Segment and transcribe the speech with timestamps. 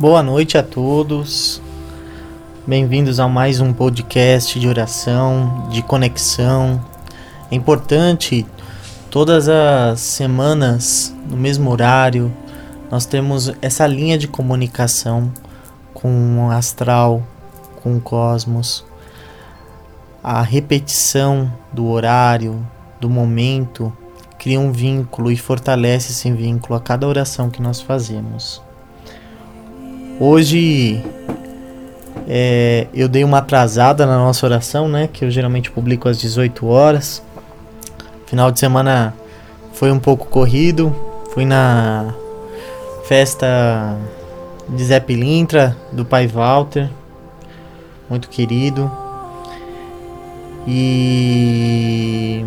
[0.00, 1.60] Boa noite a todos.
[2.64, 6.80] Bem-vindos a mais um podcast de oração, de conexão.
[7.50, 8.46] É importante
[9.10, 12.32] todas as semanas, no mesmo horário,
[12.88, 15.32] nós temos essa linha de comunicação
[15.92, 17.20] com o astral,
[17.82, 18.84] com o cosmos.
[20.22, 22.64] A repetição do horário,
[23.00, 23.92] do momento,
[24.38, 28.67] cria um vínculo e fortalece esse vínculo a cada oração que nós fazemos.
[30.20, 31.00] Hoje
[32.26, 35.08] é, eu dei uma atrasada na nossa oração, né?
[35.12, 37.22] Que eu geralmente publico às 18 horas.
[38.26, 39.14] Final de semana
[39.72, 40.92] foi um pouco corrido.
[41.32, 42.12] Fui na
[43.06, 43.96] festa
[44.68, 46.90] de Zé Pilintra, do pai Walter,
[48.10, 48.90] muito querido.
[50.66, 52.44] E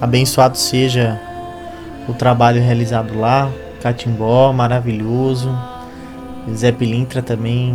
[0.00, 1.20] abençoado seja
[2.08, 3.50] o trabalho realizado lá.
[3.82, 5.50] Catimbó, maravilhoso.
[6.50, 7.74] Zé Pilintra também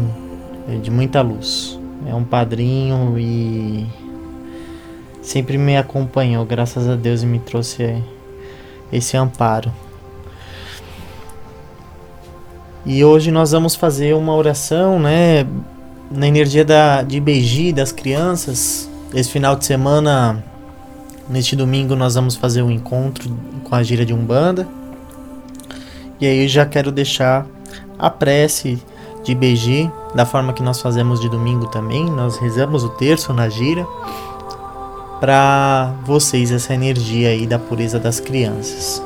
[0.70, 1.80] é de muita luz.
[2.06, 3.88] É um padrinho e
[5.22, 8.04] sempre me acompanhou, graças a Deus, e me trouxe
[8.92, 9.72] esse amparo.
[12.86, 15.46] E hoje nós vamos fazer uma oração, né,
[16.10, 18.90] na energia da, de Beiji, das crianças.
[19.14, 20.44] Esse final de semana,
[21.30, 23.30] neste domingo, nós vamos fazer um encontro
[23.64, 24.68] com a gira de Umbanda.
[26.20, 27.46] E aí eu já quero deixar
[27.98, 28.82] a prece
[29.24, 32.06] de Beiji, da forma que nós fazemos de domingo também.
[32.06, 33.86] Nós rezamos o terço na gira
[35.20, 39.02] para vocês essa energia aí da pureza das crianças.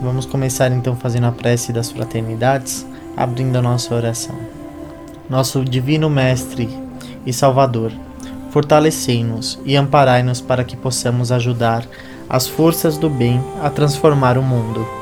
[0.00, 2.84] Vamos começar então fazendo a prece das fraternidades,
[3.16, 4.34] abrindo a nossa oração.
[5.30, 6.68] Nosso divino mestre
[7.24, 7.92] e salvador,
[8.50, 11.86] fortalecei-nos e amparai-nos para que possamos ajudar
[12.28, 15.01] as forças do bem a transformar o mundo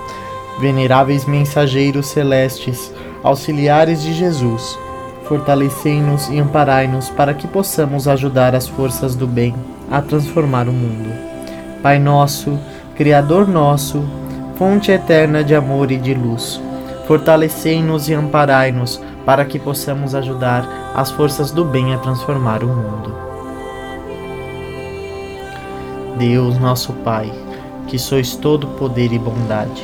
[0.61, 2.93] veneráveis mensageiros celestes,
[3.23, 4.79] auxiliares de Jesus,
[5.25, 9.55] fortalecei-nos e amparai-nos para que possamos ajudar as forças do bem
[9.91, 11.11] a transformar o mundo.
[11.83, 12.59] Pai nosso,
[12.95, 14.05] Criador nosso,
[14.57, 16.61] fonte eterna de amor e de luz,
[17.07, 23.15] fortalecei-nos e amparai-nos para que possamos ajudar as forças do bem a transformar o mundo.
[26.19, 27.33] Deus, nosso Pai,
[27.87, 29.83] que sois todo poder e bondade,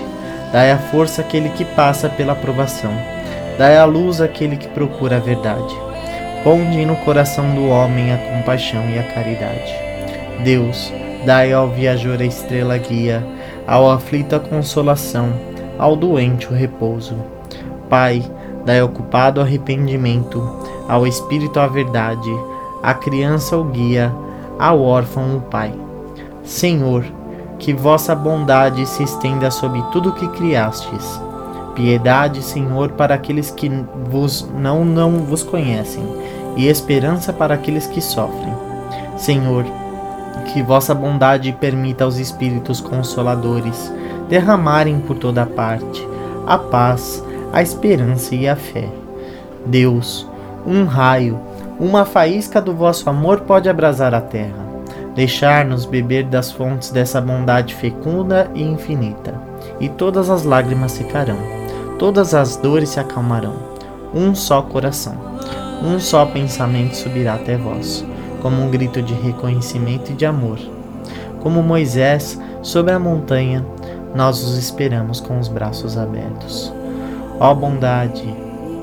[0.53, 2.93] Dai a força àquele que passa pela provação.
[3.59, 5.75] Dai a luz àquele que procura a verdade.
[6.45, 9.75] Ponde no coração do homem a compaixão e a caridade.
[10.45, 10.93] Deus,
[11.25, 13.25] dai ao viajor a estrela guia,
[13.67, 15.33] ao aflito a consolação,
[15.79, 17.17] ao doente o repouso.
[17.89, 18.23] Pai,
[18.65, 20.41] dai ao culpado arrependimento,
[20.89, 22.31] ao espírito a verdade,
[22.83, 24.13] à criança o guia,
[24.59, 25.73] ao órfão o pai.
[26.45, 27.05] Senhor,
[27.59, 31.21] que vossa bondade se estenda sobre tudo o que criastes.
[31.75, 33.71] Piedade, Senhor, para aqueles que
[34.09, 36.05] vos não não vos conhecem,
[36.57, 38.55] e esperança para aqueles que sofrem.
[39.17, 39.65] Senhor,
[40.53, 43.93] que vossa bondade permita aos espíritos consoladores
[44.29, 46.07] derramarem por toda parte
[46.47, 48.89] a paz, a esperança e a fé.
[49.67, 50.27] Deus,
[50.67, 51.39] um raio,
[51.79, 54.66] uma faísca do vosso amor pode abrasar a terra,
[55.17, 59.35] deixar-nos beber das fontes dessa bondade fecunda e infinita,
[59.81, 61.39] e todas as lágrimas secarão,
[61.99, 63.55] todas as dores se acalmarão.
[64.15, 65.17] Um só coração,
[65.83, 68.05] um só pensamento subirá até vós,
[68.43, 70.59] como um grito de reconhecimento e de amor.
[71.41, 73.65] Como Moisés sobre a montanha,
[74.15, 76.73] nós os esperamos com os braços abertos.
[77.41, 78.35] Ó bondade,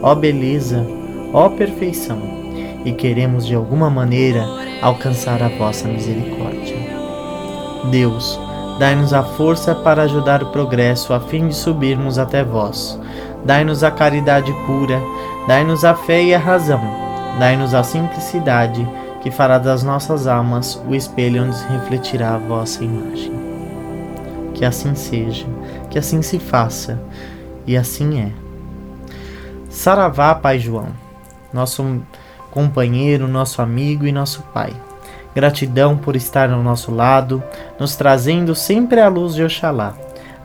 [0.01, 0.85] ó beleza,
[1.31, 2.42] ó perfeição,
[2.85, 4.45] e queremos de alguma maneira
[4.81, 6.75] alcançar a vossa misericórdia.
[7.89, 8.39] Deus,
[8.79, 12.99] dai-nos a força para ajudar o progresso a fim de subirmos até vós.
[13.45, 15.01] Dai-nos a caridade pura,
[15.47, 16.81] dai-nos a fé e a razão,
[17.39, 18.87] dai-nos a simplicidade
[19.21, 23.31] que fará das nossas almas o espelho onde se refletirá a vossa imagem.
[24.53, 25.45] Que assim seja,
[25.89, 26.99] que assim se faça,
[27.65, 28.31] e assim é.
[29.69, 30.89] Saravá, Pai João,
[31.51, 32.01] nosso
[32.53, 34.71] companheiro, nosso amigo e nosso Pai.
[35.33, 37.41] Gratidão por estar ao nosso lado,
[37.79, 39.95] nos trazendo sempre a luz de Oxalá,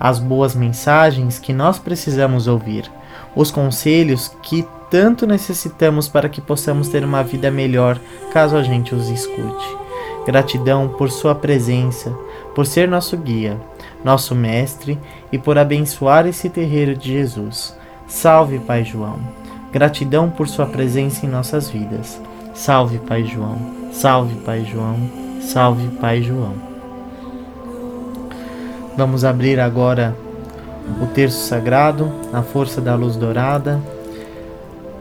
[0.00, 2.90] as boas mensagens que nós precisamos ouvir,
[3.36, 8.00] os conselhos que tanto necessitamos para que possamos ter uma vida melhor
[8.32, 9.76] caso a gente os escute.
[10.24, 12.10] Gratidão por Sua presença,
[12.54, 13.60] por ser nosso guia,
[14.02, 14.98] nosso mestre
[15.30, 17.76] e por abençoar esse terreiro de Jesus.
[18.06, 19.47] Salve, Pai João.
[19.72, 22.20] Gratidão por sua presença em nossas vidas.
[22.54, 23.58] Salve, Pai João.
[23.92, 24.96] Salve, Pai João.
[25.40, 26.54] Salve, Pai João.
[28.96, 30.16] Vamos abrir agora
[31.02, 33.80] o terço sagrado, a força da luz dourada.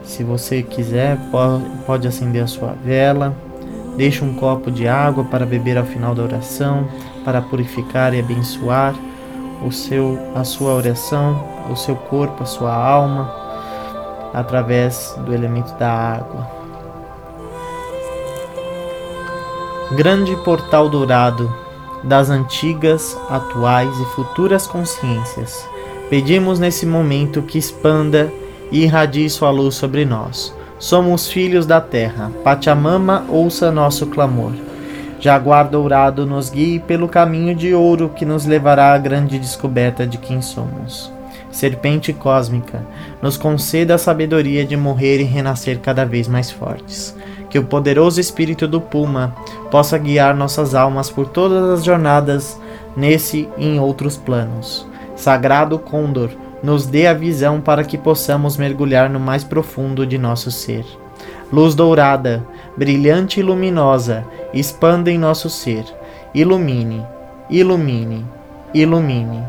[0.04, 1.18] Se você quiser,
[1.86, 3.34] pode acender a sua vela.
[3.96, 6.86] Deixe um copo de água para beber ao final da oração,
[7.24, 8.94] para purificar e abençoar
[9.66, 13.34] o seu, a sua oração, o seu corpo, a sua alma,
[14.32, 16.58] através do elemento da água.
[19.92, 21.50] Grande portal dourado
[22.04, 25.66] das antigas, atuais e futuras consciências,
[26.10, 28.30] pedimos nesse momento que expanda
[28.70, 30.54] e irradie sua luz sobre nós.
[30.78, 34.52] Somos filhos da terra, Pachamama ouça nosso clamor.
[35.18, 40.18] Jaguar dourado nos guie pelo caminho de ouro que nos levará à grande descoberta de
[40.18, 41.17] quem somos.
[41.50, 42.86] Serpente cósmica,
[43.22, 47.16] nos conceda a sabedoria de morrer e renascer cada vez mais fortes.
[47.48, 49.34] Que o poderoso espírito do Puma
[49.70, 52.60] possa guiar nossas almas por todas as jornadas
[52.96, 54.86] nesse e em outros planos.
[55.16, 56.30] Sagrado Condor,
[56.62, 60.84] nos dê a visão para que possamos mergulhar no mais profundo de nosso ser.
[61.52, 62.44] Luz dourada,
[62.76, 65.84] brilhante e luminosa, expanda em nosso ser.
[66.34, 67.06] Ilumine,
[67.48, 68.26] ilumine,
[68.74, 69.42] ilumine.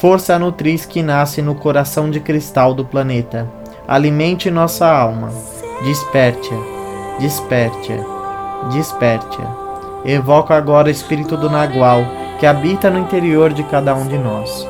[0.00, 3.46] Força nutriz que nasce no coração de cristal do planeta.
[3.86, 5.30] Alimente nossa alma.
[5.84, 10.08] Desperte-a, desperte-a, desperte-a.
[10.10, 12.02] Evoca agora o espírito do Nagual
[12.38, 14.66] que habita no interior de cada um de nós.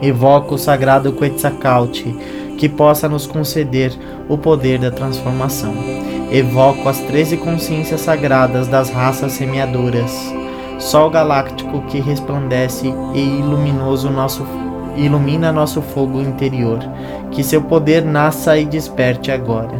[0.00, 2.10] Evoca o sagrado Quetzalcoatl
[2.56, 3.92] que possa nos conceder
[4.28, 5.74] o poder da transformação.
[6.30, 10.32] Evoco as treze consciências sagradas das raças semeadoras,
[10.82, 14.44] Sol galáctico que resplandece e iluminoso nosso
[14.96, 16.80] ilumina nosso fogo interior.
[17.30, 19.72] Que seu poder nasça e desperte agora.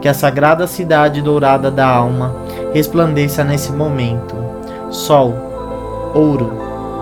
[0.00, 2.34] Que a sagrada cidade dourada da alma
[2.74, 4.34] resplandeça nesse momento.
[4.90, 5.32] Sol,
[6.14, 6.52] ouro,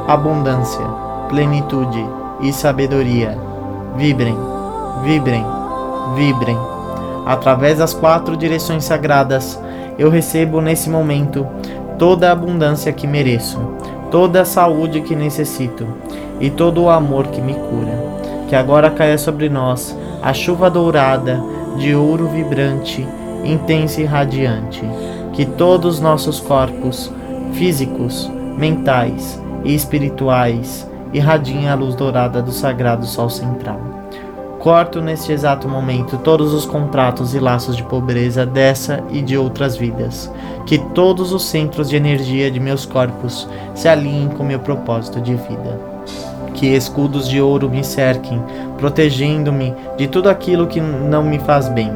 [0.07, 0.85] abundância,
[1.29, 2.05] plenitude
[2.43, 3.37] e sabedoria.
[3.97, 4.37] Vibrem,
[5.03, 5.45] vibrem,
[6.15, 6.59] vibrem
[7.25, 9.61] através das quatro direções sagradas,
[9.99, 11.47] eu recebo nesse momento
[11.99, 13.59] toda a abundância que mereço,
[14.11, 15.87] toda a saúde que necessito
[16.41, 18.09] e todo o amor que me cura.
[18.49, 21.43] Que agora caia sobre nós a chuva dourada
[21.77, 23.07] de ouro vibrante,
[23.45, 24.83] intensa e radiante.
[25.33, 27.13] Que todos os nossos corpos,
[27.53, 33.98] físicos, mentais e espirituais, irradiem a luz dourada do sagrado Sol Central.
[34.59, 39.77] Corto neste exato momento todos os contratos e laços de pobreza dessa e de outras
[39.77, 40.31] vidas.
[40.67, 45.35] Que todos os centros de energia de meus corpos se alinhem com meu propósito de
[45.35, 45.81] vida.
[46.55, 48.43] Que escudos de ouro me cerquem,
[48.77, 51.93] protegendo-me de tudo aquilo que não me faz bem.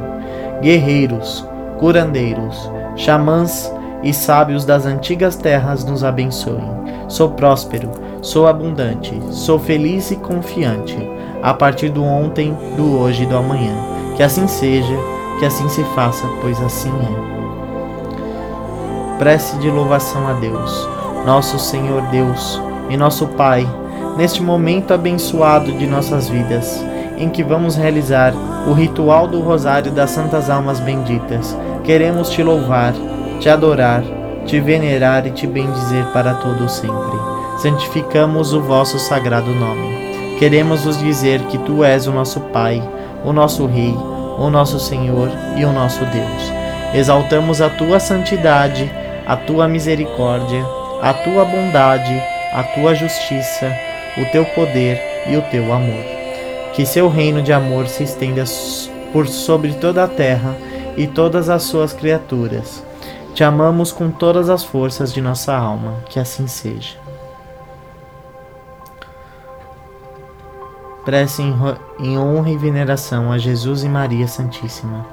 [0.62, 1.44] Guerreiros,
[1.80, 3.72] curandeiros, xamãs
[4.04, 6.70] e sábios das antigas terras nos abençoem.
[7.08, 7.90] Sou próspero,
[8.20, 10.96] sou abundante, sou feliz e confiante,
[11.42, 13.74] a partir do ontem, do hoje e do amanhã.
[14.16, 14.94] Que assim seja,
[15.38, 17.32] que assim se faça, pois assim é.
[19.18, 20.88] Prece de louvação a Deus,
[21.26, 23.66] nosso Senhor Deus e nosso Pai,
[24.16, 26.84] neste momento abençoado de nossas vidas,
[27.18, 28.32] em que vamos realizar
[28.66, 31.56] o ritual do Rosário das Santas Almas Benditas.
[31.84, 32.94] Queremos te louvar
[33.42, 34.04] te adorar,
[34.46, 37.18] te venerar e te bendizer para todo sempre.
[37.58, 40.21] Santificamos o vosso sagrado nome.
[40.42, 42.82] Queremos vos dizer que tu és o nosso Pai,
[43.24, 43.94] o nosso Rei,
[44.36, 46.52] o nosso Senhor e o nosso Deus.
[46.92, 48.90] Exaltamos a tua santidade,
[49.24, 50.66] a tua misericórdia,
[51.00, 52.20] a tua bondade,
[52.52, 53.72] a tua justiça,
[54.18, 56.04] o teu poder e o teu amor.
[56.74, 58.42] Que seu reino de amor se estenda
[59.12, 60.56] por sobre toda a terra
[60.96, 62.82] e todas as suas criaturas
[63.34, 67.01] te amamos com todas as forças de nossa alma, que assim seja.
[71.04, 71.42] Prece
[71.98, 75.06] em honra e veneração a Jesus e Maria Santíssima.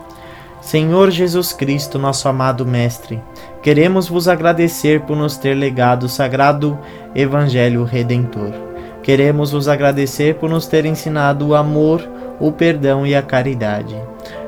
[0.61, 3.21] Senhor Jesus Cristo, nosso amado Mestre,
[3.61, 6.77] queremos vos agradecer por nos ter legado o sagrado
[7.15, 8.53] Evangelho Redentor.
[9.01, 12.07] Queremos vos agradecer por nos ter ensinado o amor,
[12.39, 13.95] o perdão e a caridade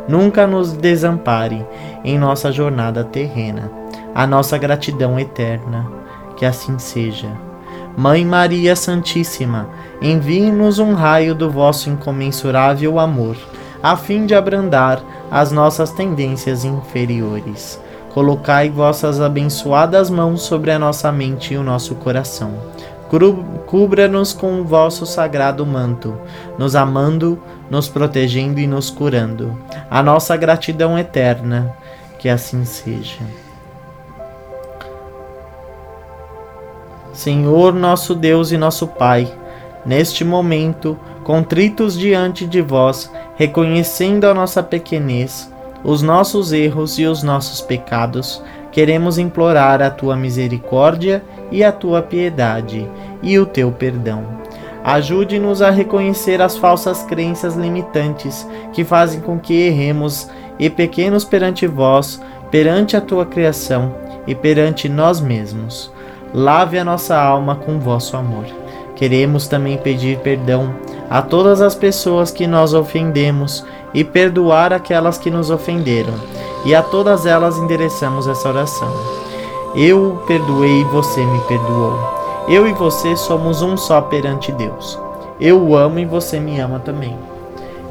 [0.07, 1.65] nunca nos desampare
[2.03, 3.71] em nossa jornada terrena.
[4.13, 5.89] A nossa gratidão eterna,
[6.35, 7.29] que assim seja.
[7.97, 9.69] Mãe Maria Santíssima,
[10.01, 13.37] envie-nos um raio do vosso incomensurável amor,
[13.81, 17.79] a fim de abrandar as nossas tendências inferiores.
[18.13, 22.53] Colocai vossas abençoadas mãos sobre a nossa mente e o nosso coração
[23.65, 26.17] Cubra-nos com o vosso sagrado manto,
[26.57, 27.37] nos amando,
[27.69, 29.57] nos protegendo e nos curando.
[29.89, 31.75] A nossa gratidão eterna,
[32.17, 33.19] que assim seja.
[37.13, 39.31] Senhor nosso Deus e nosso Pai,
[39.85, 45.51] neste momento, contritos diante de vós, reconhecendo a nossa pequenez,
[45.83, 48.41] os nossos erros e os nossos pecados,
[48.71, 52.87] queremos implorar a tua misericórdia e a tua piedade
[53.21, 54.23] e o teu perdão.
[54.83, 61.67] Ajude-nos a reconhecer as falsas crenças limitantes que fazem com que erremos e pequenos perante
[61.67, 63.93] vós, perante a tua criação
[64.25, 65.91] e perante nós mesmos.
[66.33, 68.45] Lave a nossa alma com vosso amor.
[68.95, 70.73] Queremos também pedir perdão
[71.09, 76.13] a todas as pessoas que nós ofendemos e perdoar aquelas que nos ofenderam,
[76.63, 78.93] e a todas elas endereçamos essa oração.
[79.75, 81.99] Eu perdoei e você me perdoou.
[82.47, 84.97] Eu e você somos um só perante Deus.
[85.39, 87.17] Eu o amo e você me ama também.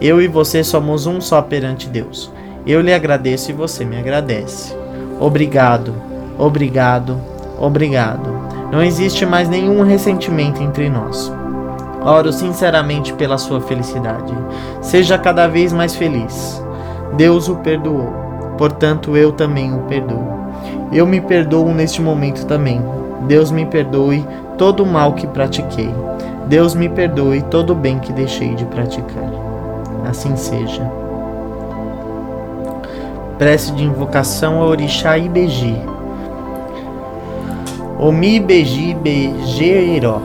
[0.01, 2.33] Eu e você somos um só perante Deus.
[2.67, 4.75] Eu lhe agradeço e você me agradece.
[5.19, 5.95] Obrigado,
[6.39, 7.21] obrigado,
[7.61, 8.31] obrigado.
[8.73, 11.31] Não existe mais nenhum ressentimento entre nós.
[12.03, 14.33] Oro sinceramente pela sua felicidade.
[14.81, 16.65] Seja cada vez mais feliz.
[17.17, 18.09] Deus o perdoou,
[18.57, 20.41] portanto eu também o perdoo.
[20.93, 22.81] Eu me perdoo neste momento também.
[23.29, 24.25] Deus me perdoe
[24.57, 25.93] todo o mal que pratiquei.
[26.47, 29.31] Deus me perdoe todo o bem que deixei de praticar.
[30.09, 30.83] Assim seja.
[33.39, 35.81] Prece de invocação a Orixá Ibeji.
[38.03, 40.23] Omi Ibeji Bejeiró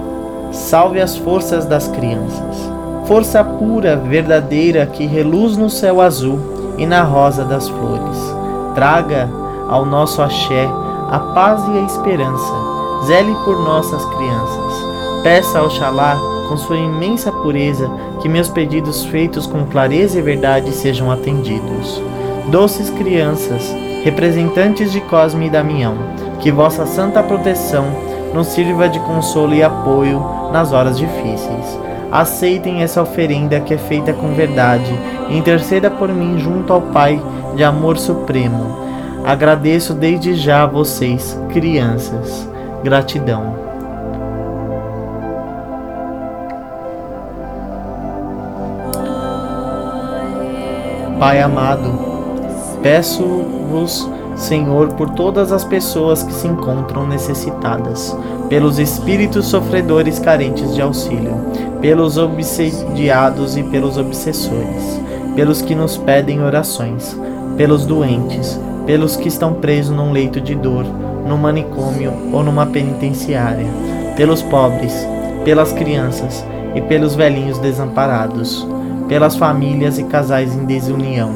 [0.53, 2.72] salve as forças das crianças.
[3.05, 6.39] Força pura, verdadeira, que reluz no céu azul
[6.77, 8.17] e na rosa das flores.
[8.74, 9.29] Traga
[9.67, 10.70] ao nosso axé
[11.10, 12.53] a paz e a esperança.
[13.08, 15.22] Zele por nossas crianças.
[15.22, 16.17] Peça ao Xalá,
[16.48, 17.91] com sua imensa pureza,
[18.22, 22.01] que meus pedidos feitos com clareza e verdade sejam atendidos.
[22.50, 23.70] Doces crianças,
[24.05, 25.96] representantes de Cosme e Damião,
[26.39, 27.86] que vossa santa proteção
[28.34, 30.20] nos sirva de consolo e apoio
[30.51, 31.80] nas horas difíceis.
[32.12, 34.92] Aceitem essa oferenda que é feita com verdade
[35.30, 37.22] e interceda por mim junto ao Pai
[37.56, 38.86] de amor supremo.
[39.25, 42.48] Agradeço desde já a vocês, crianças.
[42.84, 43.65] Gratidão.
[51.20, 58.15] Pai amado, peço-vos Senhor, por todas as pessoas que se encontram necessitadas,
[58.50, 61.36] pelos espíritos sofredores carentes de auxílio,
[61.82, 65.01] pelos obsediados e pelos obsessores,
[65.36, 67.18] pelos que nos pedem orações,
[67.58, 70.86] pelos doentes, pelos que estão presos num leito de dor,
[71.25, 73.68] num manicômio ou numa penitenciária,
[74.15, 74.94] pelos pobres,
[75.44, 78.68] pelas crianças e pelos velhinhos desamparados,
[79.08, 81.32] pelas famílias e casais em desunião,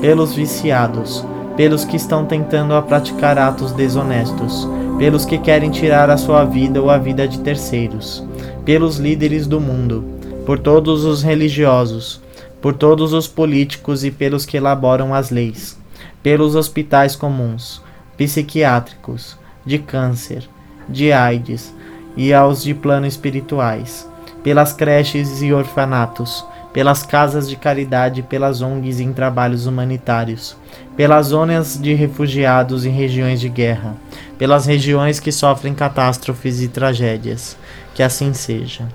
[0.00, 4.68] pelos viciados, pelos que estão tentando a praticar atos desonestos,
[4.98, 8.24] pelos que querem tirar a sua vida ou a vida de terceiros,
[8.64, 10.04] pelos líderes do mundo,
[10.44, 12.20] por todos os religiosos,
[12.60, 15.78] por todos os políticos e pelos que elaboram as leis,
[16.22, 17.82] pelos hospitais comuns,
[18.16, 20.48] psiquiátricos, de câncer,
[20.88, 21.74] de AIDS
[22.16, 24.08] e aos de plano espirituais,
[24.42, 30.56] pelas creches e orfanatos, pelas casas de caridade, pelas ONGs em trabalhos humanitários,
[30.96, 33.94] pelas zonas de refugiados em regiões de guerra,
[34.36, 37.56] pelas regiões que sofrem catástrofes e tragédias.
[37.94, 38.88] Que assim seja.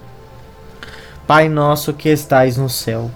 [1.25, 3.09] Pai nosso que estais no céu,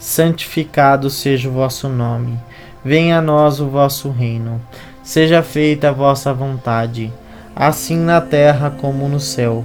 [0.00, 2.36] santificado seja o vosso nome.
[2.84, 4.60] Venha a nós o vosso reino.
[5.04, 7.12] Seja feita a vossa vontade,
[7.54, 9.64] assim na terra como no céu.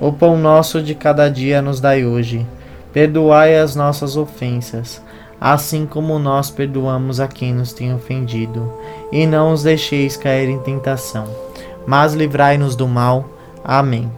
[0.00, 2.46] O pão nosso de cada dia nos dai hoje.
[2.92, 5.02] Perdoai as nossas ofensas
[5.44, 8.72] assim como nós perdoamos a quem nos tem ofendido.
[9.10, 11.24] E não os deixeis cair em tentação,
[11.84, 13.28] mas livrai-nos do mal.
[13.64, 14.08] Amém.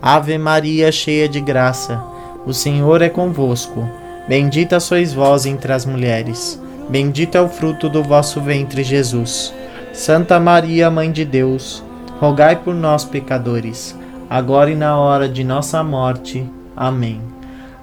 [0.00, 2.02] Ave Maria, cheia de graça,
[2.44, 3.88] o Senhor é convosco.
[4.28, 6.60] Bendita sois vós entre as mulheres.
[6.88, 9.54] Bendito é o fruto do vosso ventre, Jesus.
[9.92, 11.84] Santa Maria, Mãe de Deus,
[12.18, 13.96] rogai por nós, pecadores,
[14.28, 16.44] agora e na hora de nossa morte.
[16.74, 17.20] Amém.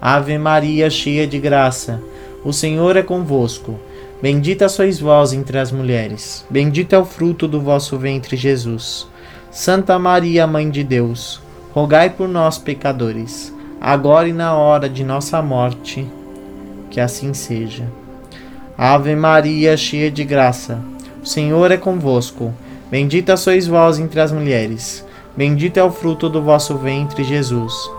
[0.01, 2.01] Ave Maria, cheia de graça,
[2.43, 3.77] o Senhor é convosco.
[4.21, 6.45] Bendita sois vós entre as mulheres.
[6.49, 9.07] Bendito é o fruto do vosso ventre, Jesus.
[9.51, 11.41] Santa Maria, Mãe de Deus,
[11.73, 16.07] rogai por nós, pecadores, agora e na hora de nossa morte.
[16.89, 17.85] Que assim seja.
[18.77, 20.79] Ave Maria, cheia de graça,
[21.21, 22.53] o Senhor é convosco.
[22.89, 25.05] Bendita sois vós entre as mulheres.
[25.35, 27.98] Bendito é o fruto do vosso ventre, Jesus.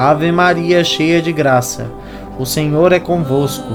[0.00, 1.90] Ave Maria, cheia de graça,
[2.38, 3.66] o Senhor é convosco.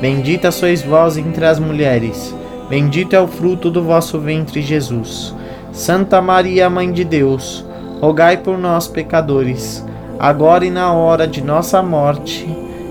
[0.00, 2.34] Bendita sois vós entre as mulheres,
[2.68, 5.32] bendito é o fruto do vosso ventre, Jesus.
[5.70, 7.64] Santa Maria, Mãe de Deus,
[8.00, 9.86] rogai por nós, pecadores,
[10.18, 12.48] agora e na hora de nossa morte,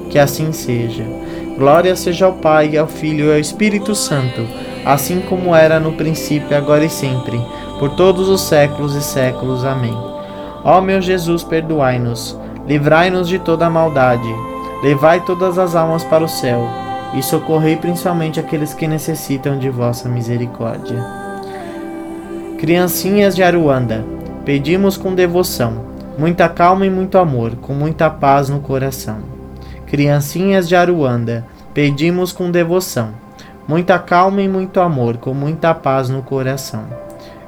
[0.09, 1.03] que assim seja.
[1.57, 4.47] Glória seja ao Pai, ao Filho e ao Espírito Santo,
[4.85, 7.41] assim como era no princípio, agora e sempre,
[7.77, 9.65] por todos os séculos e séculos.
[9.65, 9.97] Amém.
[10.63, 12.39] Ó meu Jesus, perdoai-nos
[12.69, 14.31] Livrai-nos de toda a maldade.
[14.83, 16.69] Levai todas as almas para o céu
[17.15, 21.03] e socorrei principalmente aqueles que necessitam de vossa misericórdia.
[22.59, 24.05] Criancinhas de Aruanda,
[24.45, 25.83] pedimos com devoção,
[26.15, 29.17] muita calma e muito amor, com muita paz no coração.
[29.87, 33.13] Criancinhas de Aruanda, pedimos com devoção,
[33.67, 36.83] muita calma e muito amor, com muita paz no coração.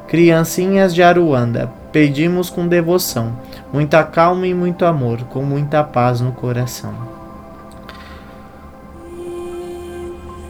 [0.07, 3.33] Criancinhas de Aruanda, pedimos com devoção,
[3.71, 6.93] muita calma e muito amor, com muita paz no coração.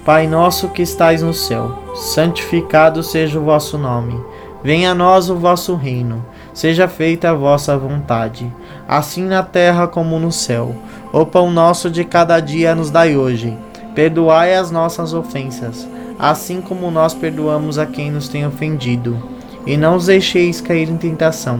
[0.03, 4.19] Pai nosso que estais no céu, santificado seja o vosso nome.
[4.63, 8.51] Venha a nós o vosso reino, seja feita a vossa vontade,
[8.87, 10.75] assim na terra como no céu.
[11.13, 13.55] O pão nosso de cada dia nos dai hoje.
[13.93, 19.21] Perdoai as nossas ofensas, assim como nós perdoamos a quem nos tem ofendido.
[19.67, 21.59] E não os deixeis cair em tentação,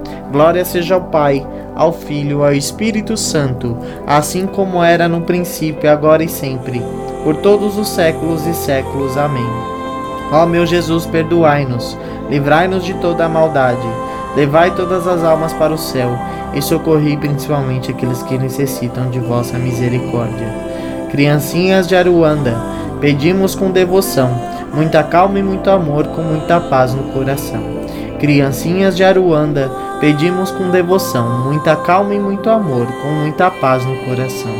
[0.31, 6.23] Glória seja ao Pai, ao Filho, ao Espírito Santo, assim como era no princípio, agora
[6.23, 6.81] e sempre,
[7.23, 9.17] por todos os séculos e séculos.
[9.17, 9.49] Amém.
[10.31, 11.97] Ó meu Jesus, perdoai-nos
[12.31, 13.85] livrai-nos de toda a maldade,
[14.37, 16.17] levai todas as almas para o céu
[16.53, 20.47] e socorri principalmente aqueles que necessitam de vossa misericórdia.
[21.11, 22.55] Criancinhas de Aruanda,
[23.01, 24.31] pedimos com devoção,
[24.73, 27.61] muita calma e muito amor, com muita paz no coração.
[28.17, 29.69] Criancinhas de Aruanda,
[30.01, 34.51] pedimos com devoção, muita calma e muito amor, com muita paz no coração.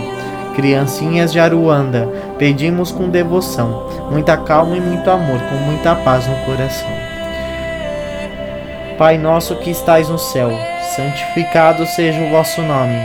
[0.56, 6.36] Criancinhas de Aruanda, pedimos com devoção, muita calma e muito amor, com muita paz no
[6.46, 6.92] coração.
[9.00, 10.52] Pai nosso que estais no céu,
[10.96, 13.00] santificado seja o vosso nome.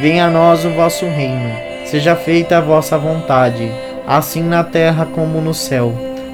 [0.00, 1.54] Venha a nós o vosso reino.
[1.84, 3.70] Seja feita a vossa vontade,
[4.04, 6.15] assim na terra como no céu.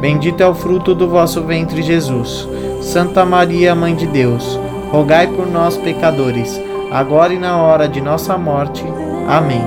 [0.00, 2.48] bendito é o fruto do vosso ventre, Jesus.
[2.80, 4.58] Santa Maria, Mãe de Deus,
[4.90, 8.84] rogai por nós, pecadores, agora e na hora de nossa morte.
[9.28, 9.62] Amém.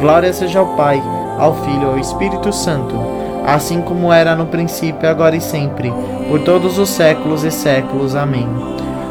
[0.00, 1.02] Glória seja ao Pai,
[1.38, 2.94] ao Filho e ao Espírito Santo,
[3.46, 5.92] assim como era no princípio, agora e sempre,
[6.28, 8.14] por todos os séculos e séculos.
[8.14, 8.48] Amém.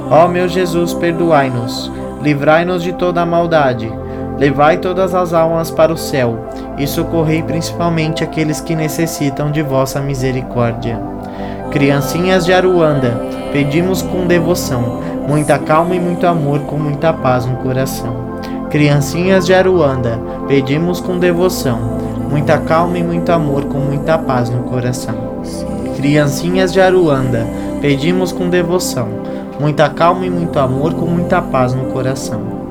[0.09, 3.91] Ó meu Jesus, perdoai-nos livrai-nos de toda a maldade,
[4.41, 10.01] levai todas as almas para o céu e socorrei principalmente aqueles que necessitam de vossa
[10.01, 10.99] misericórdia.
[11.69, 13.21] Criancinhas de Aruanda,
[13.53, 18.39] pedimos com devoção, muita calma e muito amor, com muita paz no coração.
[18.71, 21.77] Criancinhas de Aruanda, pedimos com devoção,
[22.27, 25.13] muita calma e muito amor, com muita paz no coração.
[25.95, 27.45] Criancinhas de Aruanda,
[27.79, 29.07] pedimos com devoção,
[29.59, 32.70] muita calma e muito amor, com muita paz no coração.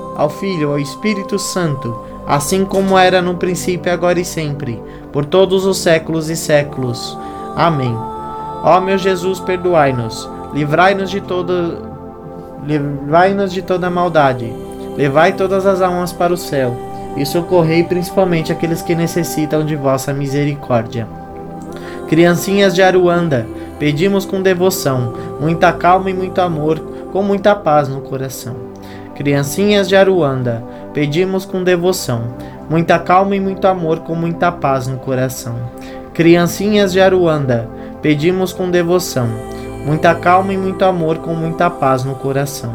[0.15, 1.97] ao Filho, ao Espírito Santo,
[2.27, 7.17] assim como era no princípio, agora e sempre, por todos os séculos e séculos.
[7.55, 7.95] Amém.
[8.63, 11.89] Ó meu Jesus, perdoai-nos, livrai-nos de toda
[12.65, 14.53] livrai-nos de toda maldade.
[14.95, 16.75] Levai todas as almas para o céu
[17.17, 21.07] e socorrei principalmente aqueles que necessitam de vossa misericórdia.
[22.07, 23.47] Criancinhas de Aruanda,
[23.79, 26.79] pedimos com devoção, muita calma e muito amor,
[27.11, 28.70] com muita paz no coração.
[29.21, 30.63] Criancinhas de Aruanda,
[30.95, 32.23] pedimos com devoção,
[32.67, 35.57] muita calma e muito amor, com muita paz no coração.
[36.11, 37.69] Criancinhas de Aruanda,
[38.01, 39.27] pedimos com devoção,
[39.85, 42.73] muita calma e muito amor, com muita paz no coração.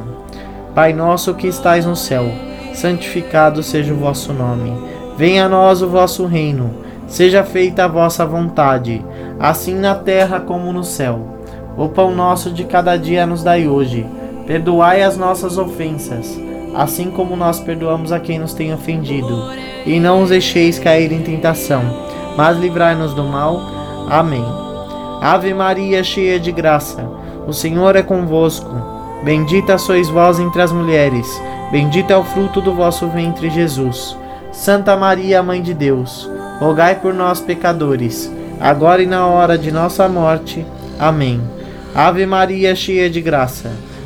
[0.73, 2.31] Pai nosso que estais no céu,
[2.73, 4.73] santificado seja o vosso nome.
[5.19, 6.71] Venha a nós o vosso reino.
[7.09, 9.05] Seja feita a vossa vontade,
[9.41, 11.41] assim na terra como no céu.
[11.77, 14.07] O pão nosso de cada dia nos dai hoje.
[14.47, 16.39] Perdoai as nossas ofensas,
[16.75, 19.51] assim como nós perdoamos a quem nos tem ofendido.
[19.85, 21.83] E não os deixeis cair em tentação,
[22.37, 23.61] mas livrai-nos do mal.
[24.09, 24.45] Amém.
[25.21, 27.09] Ave Maria, cheia de graça,
[27.47, 28.71] o Senhor é convosco.
[29.25, 31.27] Bendita sois vós entre as mulheres
[31.71, 34.17] Bendito é o fruto do vosso ventre, Jesus.
[34.53, 36.31] Santa Maria, Mãe de Deus,
[36.61, 38.31] rogai por nós, pecadores,
[38.61, 40.65] agora e na hora de nossa morte.
[40.99, 41.43] Amém.
[41.95, 43.73] Ave Maria, cheia de graça,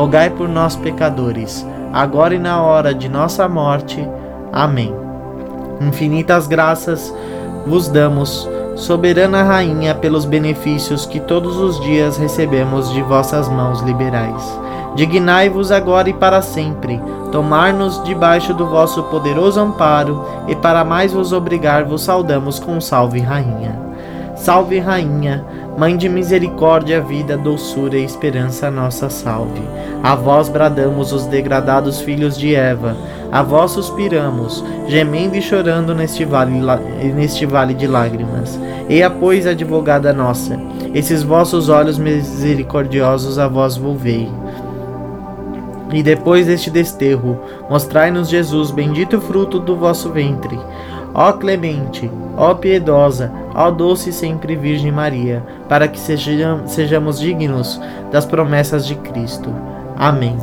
[0.00, 4.08] rogai por nós, pecadores, agora e na hora de nossa morte.
[4.50, 4.94] Amém.
[5.78, 7.14] Infinitas graças
[7.66, 14.58] vos damos soberana rainha, pelos benefícios que todos os dias recebemos de vossas mãos liberais.
[14.94, 16.98] Dignai-vos agora e para sempre,
[17.30, 23.20] tomar-nos debaixo do vosso poderoso amparo, e para mais vos obrigar, vos saudamos com salve,
[23.20, 23.89] rainha.
[24.40, 25.44] Salve, rainha,
[25.76, 29.60] mãe de misericórdia, vida, doçura e esperança, nossa salve.
[30.02, 32.96] A vós bradamos os degradados filhos de Eva
[33.30, 36.58] a vós suspiramos, gemendo e chorando neste vale,
[37.14, 38.58] neste vale de lágrimas.
[38.88, 40.58] Eia, pois, advogada nossa,
[40.94, 44.28] esses vossos olhos misericordiosos a vós volvei.
[45.92, 47.38] E depois deste desterro,
[47.68, 50.58] mostrai-nos Jesus, bendito fruto do vosso ventre.
[51.14, 57.80] Ó clemente, ó piedosa, ó doce sempre Virgem Maria, para que sejamos dignos
[58.10, 59.54] das promessas de Cristo.
[59.96, 60.36] Amém.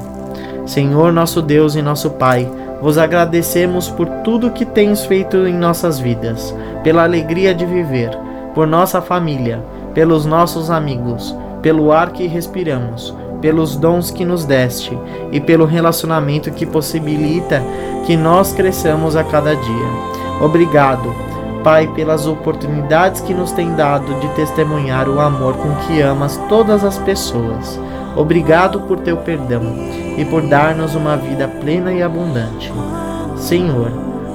[0.65, 2.49] Senhor nosso Deus e nosso Pai,
[2.81, 6.53] vos agradecemos por tudo que tens feito em nossas vidas,
[6.83, 8.11] pela alegria de viver,
[8.53, 14.97] por nossa família, pelos nossos amigos, pelo ar que respiramos, pelos dons que nos deste
[15.31, 17.61] e pelo relacionamento que possibilita
[18.05, 19.87] que nós cresçamos a cada dia.
[20.41, 21.13] Obrigado,
[21.67, 26.81] Pai, pelas oportunidades que nos tem dado de testemunhar o amor com que amas todas
[26.81, 27.77] as pessoas.
[28.15, 29.63] Obrigado por teu perdão
[30.17, 32.71] e por dar-nos uma vida plena e abundante.
[33.35, 33.91] Senhor,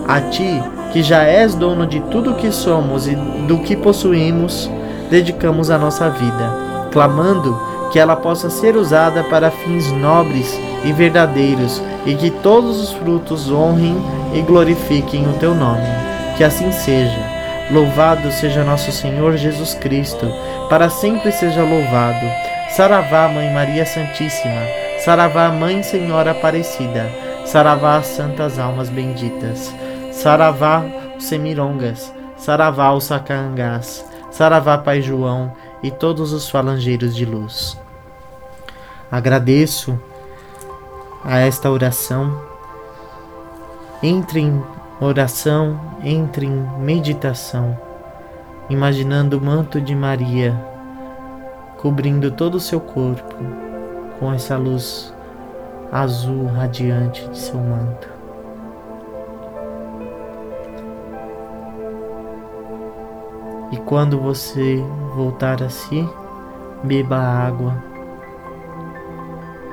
[0.06, 0.62] a ti,
[0.92, 4.70] que já és dono de tudo que somos e do que possuímos,
[5.08, 7.58] dedicamos a nossa vida, clamando
[7.90, 10.54] que ela possa ser usada para fins nobres
[10.84, 13.96] e verdadeiros e que todos os frutos honrem
[14.34, 16.11] e glorifiquem o teu nome.
[16.36, 17.42] Que assim seja.
[17.70, 20.26] Louvado seja nosso Senhor Jesus Cristo,
[20.68, 22.26] para sempre seja louvado.
[22.70, 24.62] Saravá, Mãe Maria Santíssima,
[25.04, 27.10] Saravá, Mãe Senhora Aparecida,
[27.44, 29.74] Saravá, Santas Almas Benditas,
[30.10, 30.84] Saravá,
[31.16, 35.52] os Semirongas, Saravá, os Sacangás, Saravá, Pai João
[35.82, 37.78] e todos os falangeiros de luz.
[39.10, 40.00] Agradeço
[41.24, 42.40] a esta oração.
[44.02, 44.62] Entre em
[45.06, 47.78] oração, entre em meditação,
[48.70, 50.72] imaginando o manto de Maria
[51.82, 53.34] cobrindo todo o seu corpo
[54.20, 55.12] com essa luz
[55.90, 58.08] azul radiante de seu manto.
[63.72, 64.76] E quando você
[65.16, 66.08] voltar a si,
[66.84, 67.74] beba a água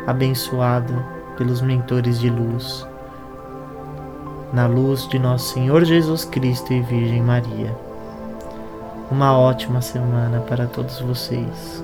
[0.08, 1.06] abençoada
[1.38, 2.89] pelos mentores de luz,
[4.52, 7.76] na luz de nosso Senhor Jesus Cristo e Virgem Maria.
[9.12, 11.84] Uma ótima semana para todos vocês.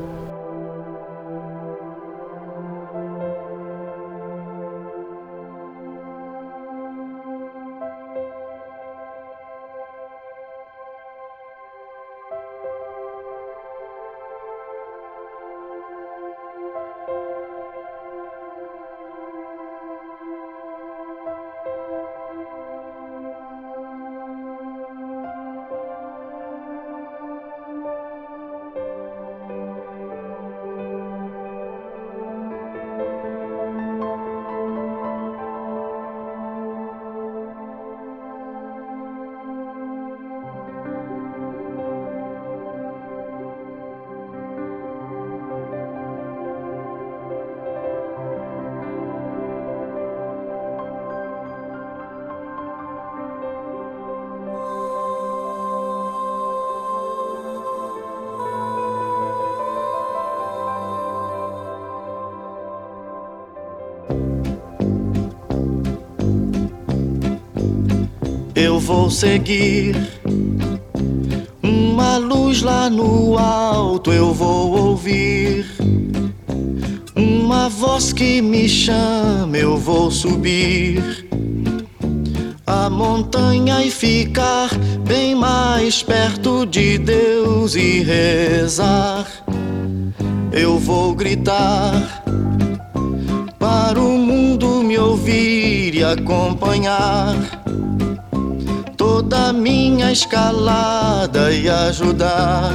[68.55, 69.95] Eu vou seguir.
[71.61, 75.65] Uma luz lá no alto eu vou ouvir.
[77.15, 81.27] Uma voz que me chama, eu vou subir.
[82.65, 84.69] A montanha e ficar
[85.05, 89.27] bem mais perto de Deus e rezar.
[90.51, 92.23] Eu vou gritar
[93.59, 97.54] para o mundo me ouvir e acompanhar
[99.25, 102.73] toda minha escalada e ajudar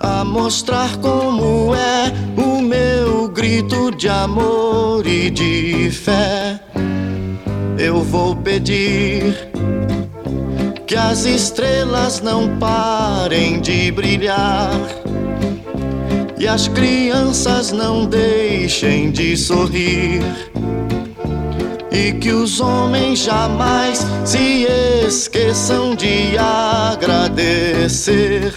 [0.00, 6.58] a mostrar como é o meu meu grito de amor e de fé.
[7.78, 9.50] Eu vou pedir
[10.86, 14.72] que as estrelas não parem de brilhar
[16.38, 20.49] e as crianças não deixem de sorrir
[21.90, 24.66] e que os homens jamais se
[25.06, 28.52] esqueçam de agradecer.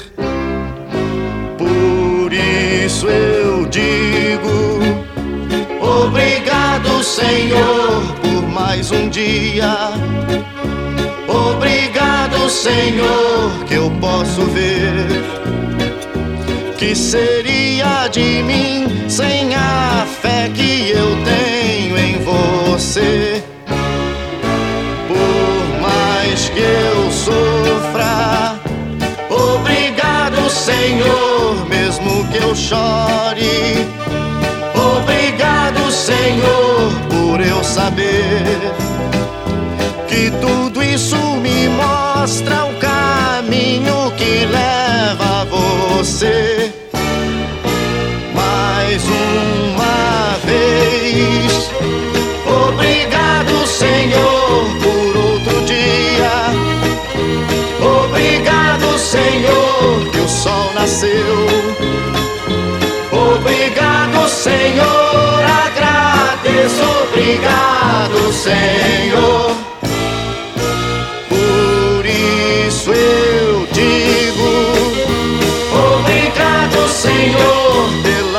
[1.58, 4.80] Por isso eu digo:
[5.82, 9.76] Obrigado, Senhor, por mais um dia.
[11.28, 15.33] Obrigado, Senhor, que eu posso ver.
[16.84, 23.42] Que seria de mim sem a fé que eu tenho em você?
[25.08, 28.60] Por mais que eu sofra,
[29.30, 33.88] obrigado, Senhor, mesmo que eu chore.
[34.76, 38.44] Obrigado, Senhor, por eu saber
[40.10, 46.53] que tudo isso me mostra o caminho que leva a você.
[52.46, 56.32] Obrigado, Senhor, por outro dia.
[57.82, 61.48] Obrigado, Senhor, que o sol nasceu.
[63.12, 66.84] Obrigado, Senhor, agradeço.
[67.08, 69.56] Obrigado, Senhor.
[71.30, 74.50] Por isso eu digo:
[75.72, 78.33] Obrigado, Senhor, pelas